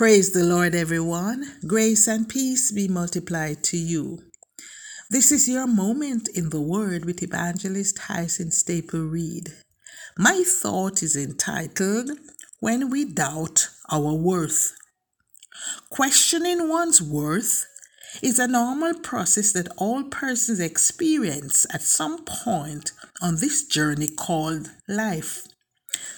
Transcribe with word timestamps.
Praise 0.00 0.32
the 0.32 0.44
Lord, 0.44 0.74
everyone. 0.74 1.44
Grace 1.66 2.08
and 2.08 2.26
peace 2.26 2.72
be 2.72 2.88
multiplied 2.88 3.62
to 3.64 3.76
you. 3.76 4.20
This 5.10 5.30
is 5.30 5.46
your 5.46 5.66
moment 5.66 6.26
in 6.34 6.48
the 6.48 6.58
Word 6.62 7.04
with 7.04 7.22
Evangelist 7.22 7.98
Hyacinth 7.98 8.54
Staple 8.54 9.02
Reed. 9.02 9.52
My 10.16 10.42
thought 10.46 11.02
is 11.02 11.16
entitled 11.16 12.12
When 12.60 12.88
We 12.88 13.04
Doubt 13.04 13.68
Our 13.92 14.14
Worth. 14.14 14.74
Questioning 15.90 16.70
one's 16.70 17.02
worth 17.02 17.66
is 18.22 18.38
a 18.38 18.48
normal 18.48 18.94
process 18.94 19.52
that 19.52 19.68
all 19.76 20.04
persons 20.04 20.60
experience 20.60 21.66
at 21.74 21.82
some 21.82 22.24
point 22.24 22.92
on 23.20 23.36
this 23.36 23.66
journey 23.66 24.08
called 24.08 24.70
life. 24.88 25.46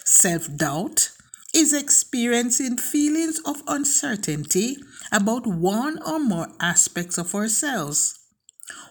Self 0.05 0.47
doubt 0.57 1.11
is 1.55 1.73
experiencing 1.73 2.77
feelings 2.77 3.41
of 3.45 3.63
uncertainty 3.67 4.77
about 5.11 5.47
one 5.47 6.01
or 6.03 6.19
more 6.19 6.49
aspects 6.61 7.19
of 7.19 7.35
ourselves. 7.35 8.19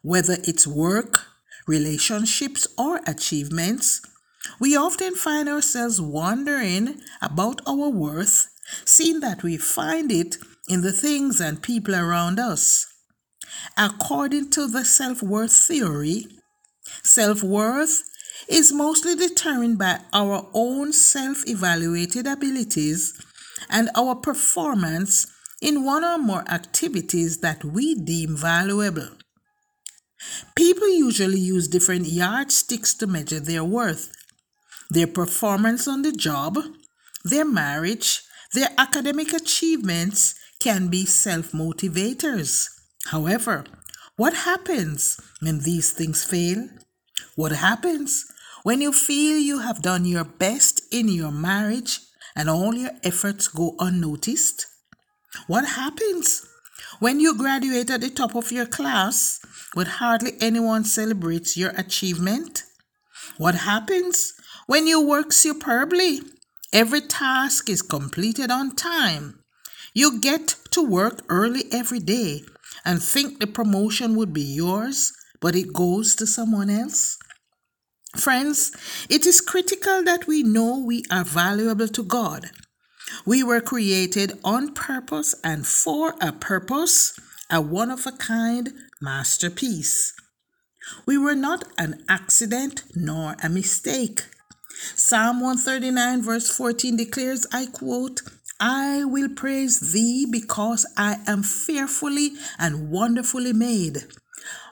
Whether 0.03 0.37
it's 0.43 0.67
work, 0.67 1.25
relationships, 1.67 2.67
or 2.77 3.01
achievements, 3.07 4.01
we 4.59 4.75
often 4.75 5.15
find 5.15 5.49
ourselves 5.49 5.99
wondering 5.99 7.01
about 7.21 7.61
our 7.67 7.89
worth, 7.89 8.47
seeing 8.85 9.19
that 9.21 9.43
we 9.43 9.57
find 9.57 10.11
it 10.11 10.37
in 10.67 10.81
the 10.81 10.91
things 10.91 11.39
and 11.39 11.61
people 11.61 11.95
around 11.95 12.39
us. 12.39 12.87
According 13.77 14.49
to 14.51 14.67
the 14.67 14.85
self 14.85 15.21
worth 15.23 15.51
theory, 15.51 16.27
self 17.03 17.43
worth 17.43 18.03
is 18.47 18.71
mostly 18.73 19.15
determined 19.15 19.77
by 19.77 19.99
our 20.13 20.47
own 20.53 20.93
self 20.93 21.47
evaluated 21.47 22.27
abilities 22.27 23.13
and 23.69 23.89
our 23.95 24.15
performance 24.15 25.27
in 25.61 25.83
one 25.85 26.03
or 26.03 26.17
more 26.17 26.43
activities 26.49 27.39
that 27.39 27.63
we 27.63 27.95
deem 27.95 28.35
valuable. 28.35 29.09
People 30.55 30.89
usually 30.89 31.39
use 31.39 31.67
different 31.67 32.07
yardsticks 32.07 32.93
to 32.95 33.07
measure 33.07 33.39
their 33.39 33.63
worth 33.63 34.11
their 34.91 35.07
performance 35.07 35.87
on 35.87 36.01
the 36.01 36.11
job, 36.11 36.57
their 37.23 37.45
marriage, 37.45 38.21
their 38.53 38.67
academic 38.77 39.31
achievements 39.31 40.35
can 40.59 40.89
be 40.89 41.05
self 41.05 41.53
motivators. 41.53 42.67
However, 43.05 43.63
what 44.17 44.33
happens 44.33 45.17
when 45.39 45.59
these 45.59 45.93
things 45.93 46.25
fail? 46.25 46.67
What 47.35 47.53
happens 47.53 48.25
when 48.63 48.81
you 48.81 48.93
feel 48.93 49.37
you 49.37 49.59
have 49.59 49.81
done 49.81 50.05
your 50.05 50.23
best 50.23 50.81
in 50.91 51.07
your 51.09 51.31
marriage 51.31 51.99
and 52.35 52.49
all 52.49 52.75
your 52.75 52.91
efforts 53.03 53.47
go 53.47 53.75
unnoticed? 53.79 54.67
What 55.47 55.65
happens 55.65 56.45
when 56.99 57.19
you 57.19 57.37
graduate 57.37 57.89
at 57.89 58.01
the 58.01 58.09
top 58.09 58.35
of 58.35 58.51
your 58.51 58.65
class 58.65 59.39
but 59.73 59.87
hardly 59.87 60.33
anyone 60.41 60.83
celebrates 60.83 61.57
your 61.57 61.71
achievement? 61.71 62.63
What 63.37 63.55
happens 63.55 64.33
when 64.67 64.87
you 64.87 65.01
work 65.01 65.31
superbly? 65.31 66.21
Every 66.73 67.01
task 67.01 67.69
is 67.69 67.81
completed 67.81 68.51
on 68.51 68.75
time. 68.75 69.39
You 69.93 70.19
get 70.19 70.55
to 70.71 70.81
work 70.81 71.23
early 71.29 71.63
every 71.71 71.99
day 71.99 72.43
and 72.85 73.01
think 73.01 73.39
the 73.39 73.47
promotion 73.47 74.15
would 74.15 74.33
be 74.33 74.41
yours, 74.41 75.11
but 75.41 75.55
it 75.55 75.73
goes 75.73 76.15
to 76.15 76.27
someone 76.27 76.69
else? 76.69 77.17
Friends, 78.17 78.73
it 79.09 79.25
is 79.25 79.39
critical 79.39 80.03
that 80.03 80.27
we 80.27 80.43
know 80.43 80.77
we 80.77 81.05
are 81.09 81.23
valuable 81.23 81.87
to 81.87 82.03
God. 82.03 82.51
We 83.25 83.41
were 83.41 83.61
created 83.61 84.33
on 84.43 84.73
purpose 84.73 85.33
and 85.45 85.65
for 85.65 86.15
a 86.21 86.33
purpose, 86.33 87.17
a 87.49 87.61
one 87.61 87.89
of 87.89 88.05
a 88.05 88.11
kind 88.11 88.73
masterpiece. 89.01 90.13
We 91.05 91.17
were 91.17 91.35
not 91.35 91.63
an 91.77 92.03
accident 92.09 92.83
nor 92.95 93.37
a 93.41 93.47
mistake. 93.47 94.25
Psalm 94.95 95.39
139, 95.39 96.21
verse 96.21 96.49
14 96.49 96.97
declares, 96.97 97.47
I 97.53 97.67
quote, 97.67 98.21
I 98.59 99.05
will 99.05 99.29
praise 99.29 99.93
thee 99.93 100.27
because 100.29 100.85
I 100.97 101.19
am 101.27 101.43
fearfully 101.43 102.33
and 102.59 102.91
wonderfully 102.91 103.53
made. 103.53 104.05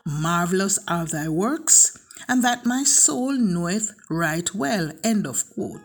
Marvelous 0.05 0.77
are 0.87 1.05
thy 1.05 1.29
works 1.29 1.97
and 2.27 2.43
that 2.43 2.65
my 2.65 2.83
soul 2.83 3.33
knoweth 3.33 3.91
right 4.09 4.53
well. 4.53 4.91
End 5.03 5.25
of 5.25 5.49
quote. 5.51 5.81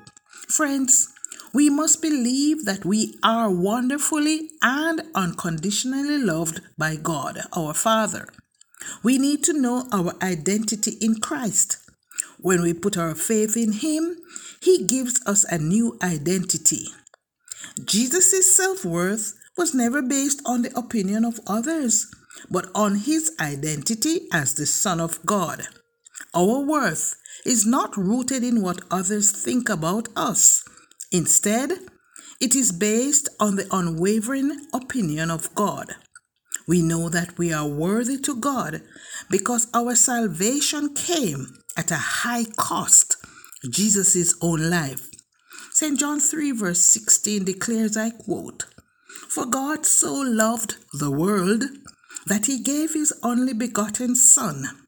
Friends, 0.49 1.09
we 1.55 1.71
must 1.71 2.03
believe 2.03 2.65
that 2.65 2.85
we 2.85 3.15
are 3.23 3.49
wonderfully 3.49 4.51
and 4.61 5.03
unconditionally 5.15 6.19
loved 6.19 6.61
by 6.77 6.97
God, 6.97 7.39
our 7.57 7.73
Father. 7.73 8.29
We 9.03 9.19
need 9.19 9.45
to 9.45 9.53
know 9.53 9.87
our 9.93 10.15
identity 10.23 10.99
in 11.01 11.21
Christ. 11.21 11.79
When 12.39 12.61
we 12.61 12.75
put 12.75 12.99
our 12.99 13.15
faith 13.15 13.57
in 13.57 13.73
Him, 13.73 14.17
He 14.61 14.85
gives 14.85 15.25
us 15.27 15.45
a 15.45 15.59
new 15.59 15.97
identity. 16.03 16.89
Jesus' 17.85 18.55
self 18.55 18.85
worth 18.85 19.35
was 19.57 19.75
never 19.75 20.03
based 20.03 20.43
on 20.45 20.63
the 20.63 20.77
opinion 20.77 21.25
of 21.25 21.41
others, 21.47 22.13
but 22.51 22.67
on 22.75 22.97
His 22.97 23.33
identity 23.41 24.27
as 24.33 24.55
the 24.55 24.67
Son 24.67 25.01
of 25.01 25.25
God. 25.25 25.69
Our 26.35 26.59
worth 26.59 27.15
is 27.47 27.65
not 27.65 27.97
rooted 27.97 28.43
in 28.43 28.61
what 28.61 28.81
others 28.91 29.31
think 29.31 29.69
about 29.69 30.09
us. 30.17 30.65
Instead, 31.13 31.71
it 32.41 32.57
is 32.57 32.73
based 32.73 33.29
on 33.39 33.55
the 33.55 33.69
unwavering 33.71 34.67
opinion 34.73 35.31
of 35.31 35.55
God. 35.55 35.95
We 36.67 36.83
know 36.83 37.09
that 37.09 37.39
we 37.39 37.53
are 37.53 37.69
worthy 37.69 38.19
to 38.19 38.35
God 38.35 38.83
because 39.31 39.69
our 39.73 39.95
salvation 39.95 40.95
came 40.95 41.47
at 41.77 41.93
a 41.93 41.97
high 42.25 42.47
cost, 42.57 43.17
Jesus' 43.71 44.35
own 44.41 44.69
life. 44.71 45.09
St. 45.71 46.01
John 46.01 46.19
3, 46.19 46.51
verse 46.51 46.81
16 46.81 47.45
declares, 47.45 47.97
I 47.97 48.11
quote, 48.11 48.65
For 49.29 49.47
God 49.47 49.87
so 49.87 50.15
loved 50.15 50.77
the 50.93 51.13
world 51.13 51.65
that 52.27 52.47
he 52.47 52.61
gave 52.61 52.95
his 52.95 53.13
only 53.23 53.53
begotten 53.53 54.17
Son 54.17 54.84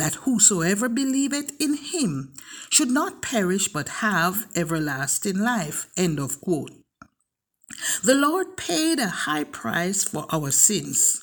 that 0.00 0.24
whosoever 0.24 0.88
believeth 0.88 1.52
in 1.60 1.74
him 1.74 2.32
should 2.70 2.90
not 2.90 3.20
perish 3.20 3.68
but 3.68 4.00
have 4.00 4.46
everlasting 4.56 5.38
life. 5.38 5.86
End 5.96 6.18
of 6.18 6.40
quote. 6.40 6.72
The 8.02 8.14
Lord 8.14 8.56
paid 8.56 8.98
a 8.98 9.08
high 9.08 9.44
price 9.44 10.02
for 10.04 10.24
our 10.32 10.50
sins. 10.50 11.22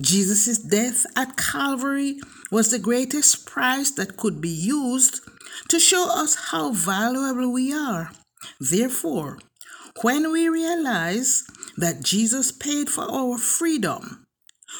Jesus' 0.00 0.58
death 0.58 1.06
at 1.16 1.36
Calvary 1.36 2.20
was 2.50 2.70
the 2.70 2.78
greatest 2.78 3.46
price 3.46 3.90
that 3.92 4.16
could 4.16 4.40
be 4.40 4.48
used 4.50 5.20
to 5.68 5.78
show 5.78 6.10
us 6.10 6.50
how 6.50 6.72
valuable 6.72 7.50
we 7.50 7.72
are. 7.72 8.10
Therefore, 8.60 9.38
when 10.02 10.30
we 10.30 10.48
realize 10.48 11.44
that 11.76 12.02
Jesus 12.02 12.52
paid 12.52 12.90
for 12.90 13.04
our 13.10 13.38
freedom, 13.38 14.23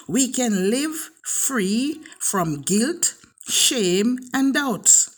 we 0.08 0.32
can 0.32 0.70
live 0.70 1.10
free 1.24 2.00
from 2.18 2.62
guilt, 2.62 3.14
shame, 3.48 4.18
and 4.32 4.54
doubts. 4.54 5.16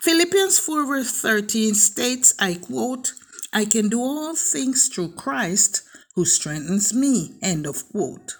Philippians 0.00 0.58
4 0.58 0.86
verse 0.86 1.10
13 1.20 1.74
states, 1.74 2.34
I 2.38 2.54
quote, 2.54 3.12
I 3.52 3.64
can 3.64 3.88
do 3.88 4.00
all 4.00 4.34
things 4.34 4.88
through 4.88 5.12
Christ 5.12 5.82
who 6.14 6.24
strengthens 6.24 6.92
me. 6.92 7.36
End 7.42 7.66
of 7.66 7.88
quote. 7.90 8.36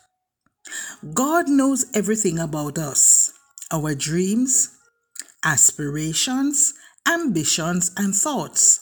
God 1.13 1.49
knows 1.49 1.87
everything 1.95 2.39
about 2.39 2.79
us, 2.79 3.33
our 3.71 3.95
dreams, 3.95 4.71
aspirations, 5.45 6.75
ambitions, 7.07 7.91
and 7.97 8.15
thoughts. 8.15 8.81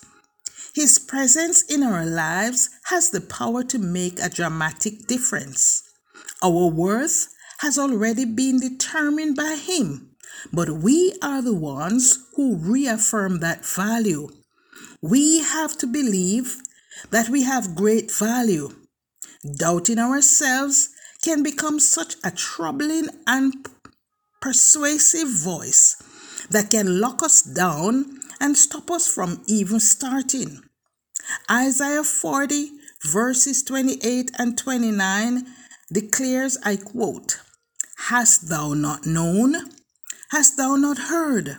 His 0.74 0.98
presence 0.98 1.62
in 1.62 1.82
our 1.82 2.06
lives 2.06 2.70
has 2.84 3.10
the 3.10 3.20
power 3.20 3.62
to 3.64 3.78
make 3.78 4.18
a 4.20 4.30
dramatic 4.30 5.06
difference. 5.06 5.82
Our 6.42 6.66
worth 6.66 7.28
has 7.58 7.78
already 7.78 8.24
been 8.24 8.58
determined 8.58 9.36
by 9.36 9.54
Him, 9.54 10.16
but 10.52 10.68
we 10.68 11.14
are 11.22 11.40
the 11.40 11.54
ones 11.54 12.18
who 12.34 12.56
reaffirm 12.56 13.38
that 13.40 13.64
value. 13.64 14.28
We 15.00 15.40
have 15.40 15.78
to 15.78 15.86
believe 15.86 16.56
that 17.10 17.28
we 17.28 17.44
have 17.44 17.76
great 17.76 18.10
value. 18.10 18.70
Doubting 19.56 19.98
ourselves 19.98 20.88
can 21.22 21.44
become 21.44 21.78
such 21.78 22.16
a 22.24 22.32
troubling 22.32 23.08
and 23.26 23.54
persuasive 24.40 25.28
voice 25.28 25.96
that 26.50 26.70
can 26.70 27.00
lock 27.00 27.22
us 27.22 27.42
down 27.42 28.20
and 28.40 28.58
stop 28.58 28.90
us 28.90 29.06
from 29.06 29.42
even 29.46 29.78
starting. 29.78 30.60
Isaiah 31.48 32.02
40, 32.02 32.70
verses 33.06 33.62
28 33.62 34.32
and 34.38 34.58
29 34.58 35.46
declares, 35.92 36.58
I 36.64 36.76
quote, 36.76 37.40
Hast 38.08 38.48
thou 38.48 38.74
not 38.74 39.06
known? 39.06 39.54
Hast 40.30 40.56
thou 40.56 40.76
not 40.76 40.98
heard 40.98 41.58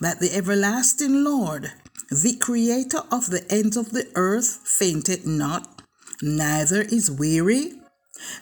that 0.00 0.20
the 0.20 0.34
everlasting 0.34 1.24
Lord, 1.24 1.72
the 2.10 2.36
creator 2.36 3.02
of 3.10 3.30
the 3.30 3.44
ends 3.50 3.76
of 3.76 3.90
the 3.90 4.08
earth, 4.14 4.60
fainted 4.64 5.26
not, 5.26 5.82
neither 6.22 6.82
is 6.82 7.10
weary. 7.10 7.72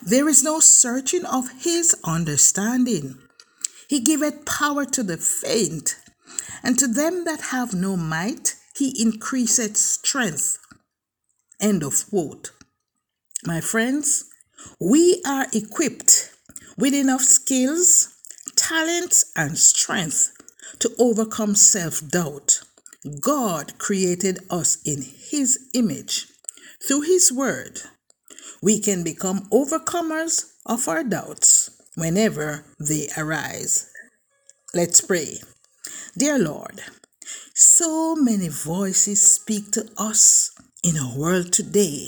There 0.05 0.27
is 0.27 0.43
no 0.43 0.59
searching 0.59 1.25
of 1.25 1.49
his 1.61 1.95
understanding. 2.03 3.17
He 3.89 4.01
giveth 4.01 4.45
power 4.45 4.85
to 4.85 5.03
the 5.03 5.17
faint, 5.17 5.95
and 6.61 6.77
to 6.77 6.87
them 6.87 7.23
that 7.25 7.49
have 7.51 7.73
no 7.73 7.95
might, 7.95 8.55
he 8.75 8.95
increaseth 9.01 9.77
strength. 9.77 10.57
End 11.59 11.83
of 11.83 12.09
quote. 12.09 12.51
My 13.45 13.61
friends, 13.61 14.28
we 14.79 15.21
are 15.25 15.47
equipped 15.53 16.31
with 16.77 16.93
enough 16.93 17.21
skills, 17.21 18.15
talents, 18.55 19.31
and 19.35 19.57
strength 19.57 20.31
to 20.79 20.91
overcome 20.97 21.55
self 21.55 22.01
doubt. 22.07 22.61
God 23.21 23.77
created 23.77 24.39
us 24.49 24.77
in 24.85 25.03
His 25.03 25.69
image. 25.73 26.27
Through 26.87 27.01
His 27.01 27.31
Word, 27.31 27.81
we 28.61 28.79
can 28.79 29.03
become 29.03 29.47
overcomers 29.51 30.51
of 30.65 30.87
our 30.87 31.03
doubts 31.03 31.69
whenever 31.95 32.65
they 32.79 33.07
arise. 33.17 33.89
Let's 34.73 35.01
pray. 35.01 35.39
Dear 36.17 36.37
Lord, 36.39 36.81
so 37.53 38.15
many 38.15 38.49
voices 38.49 39.21
speak 39.21 39.71
to 39.71 39.89
us 39.97 40.51
in 40.83 40.97
our 40.97 41.17
world 41.17 41.51
today, 41.51 42.07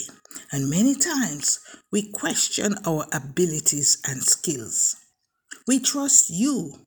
and 0.52 0.70
many 0.70 0.96
times 0.96 1.60
we 1.92 2.12
question 2.12 2.76
our 2.86 3.06
abilities 3.14 4.02
and 4.08 4.24
skills. 4.24 4.96
We 5.68 5.80
trust 5.80 6.30
you 6.30 6.86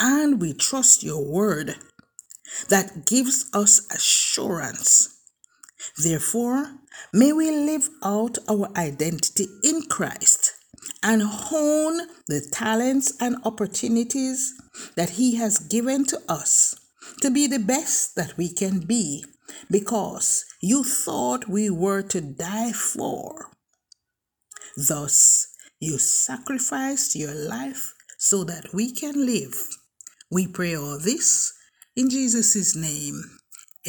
and 0.00 0.40
we 0.40 0.52
trust 0.52 1.02
your 1.02 1.24
word 1.24 1.76
that 2.68 3.06
gives 3.06 3.50
us 3.52 3.86
assurance. 3.92 5.14
Therefore, 6.02 6.72
may 7.12 7.32
we 7.32 7.50
live 7.50 7.88
out 8.02 8.38
our 8.48 8.70
identity 8.76 9.46
in 9.62 9.82
Christ 9.82 10.52
and 11.02 11.22
hone 11.22 12.08
the 12.26 12.46
talents 12.52 13.12
and 13.20 13.36
opportunities 13.44 14.54
that 14.96 15.10
He 15.10 15.36
has 15.36 15.58
given 15.58 16.04
to 16.06 16.20
us 16.28 16.74
to 17.22 17.30
be 17.30 17.46
the 17.46 17.58
best 17.58 18.16
that 18.16 18.36
we 18.36 18.52
can 18.52 18.80
be 18.80 19.24
because 19.70 20.44
you 20.60 20.84
thought 20.84 21.48
we 21.48 21.70
were 21.70 22.02
to 22.02 22.20
die 22.20 22.72
for. 22.72 23.50
Thus, 24.76 25.48
you 25.80 25.98
sacrificed 25.98 27.14
your 27.16 27.34
life 27.34 27.94
so 28.18 28.44
that 28.44 28.72
we 28.72 28.92
can 28.92 29.26
live. 29.26 29.56
We 30.30 30.46
pray 30.46 30.74
all 30.76 30.98
this 30.98 31.52
in 31.96 32.10
Jesus' 32.10 32.76
name. 32.76 33.22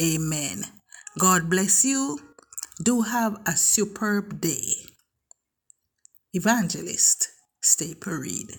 Amen. 0.00 0.64
God 1.18 1.50
bless 1.50 1.84
you. 1.84 2.18
Do 2.82 3.02
have 3.02 3.40
a 3.46 3.52
superb 3.52 4.40
day. 4.40 4.86
Evangelist, 6.32 7.28
Staple 7.60 8.14
Reed. 8.14 8.52